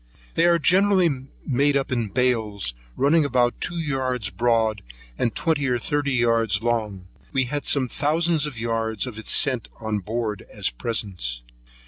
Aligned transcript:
They 0.33 0.45
are 0.47 0.57
generally 0.57 1.27
made 1.45 1.77
up 1.77 1.91
in 1.91 2.07
bales, 2.09 2.73
running 2.97 3.23
about 3.23 3.61
two 3.61 3.77
yards 3.77 4.31
broad, 4.31 4.81
and 5.15 5.35
twenty 5.35 5.67
or 5.67 5.77
thirty 5.77 6.13
yards 6.13 6.63
long. 6.63 7.05
We 7.31 7.43
had 7.43 7.65
some 7.65 7.87
thousands 7.87 8.47
of 8.47 8.57
yards 8.57 9.05
of 9.05 9.19
it 9.19 9.27
sent 9.27 9.69
on 9.79 9.99
board 9.99 10.47
as 10.51 10.71
presents. 10.71 11.43